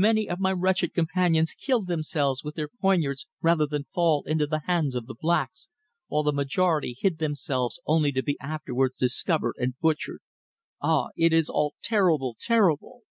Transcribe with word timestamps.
Many 0.00 0.30
of 0.30 0.40
my 0.40 0.50
wretched 0.52 0.94
companions 0.94 1.52
killed 1.54 1.88
themselves 1.88 2.42
with 2.42 2.54
their 2.54 2.68
poignards 2.80 3.26
rather 3.42 3.66
than 3.66 3.84
fall 3.84 4.22
into 4.24 4.46
the 4.46 4.60
hands 4.66 4.94
of 4.94 5.04
the 5.04 5.12
blacks, 5.14 5.68
while 6.06 6.22
the 6.22 6.32
majority 6.32 6.96
hid 6.98 7.18
themselves 7.18 7.78
only 7.84 8.10
to 8.12 8.22
be 8.22 8.38
afterwards 8.40 8.94
discovered 8.98 9.56
and 9.58 9.78
butchered. 9.78 10.20
Ah, 10.80 11.08
it 11.18 11.34
is 11.34 11.50
all 11.50 11.74
terrible, 11.82 12.34
terrible!" 12.40 13.02